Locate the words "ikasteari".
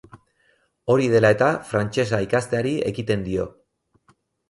2.31-2.75